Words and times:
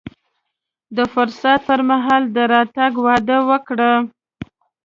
د 0.97 0.99
فرصت 1.13 1.59
پر 1.67 1.79
مهال 1.89 2.23
د 2.35 2.37
راتګ 2.53 2.93
وعده 3.05 3.37
وکړه. 3.49 3.91